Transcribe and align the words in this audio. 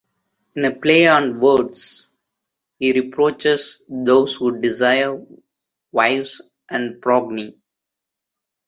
In 0.55 0.65
a 0.65 0.73
play 0.73 1.05
on 1.07 1.39
words, 1.39 2.17
he 2.79 2.91
reproaches 2.91 3.85
those 3.87 4.35
who 4.35 4.59
desire 4.59 5.23
wives 5.91 6.41
and 6.67 6.99
progeny. 6.99 7.59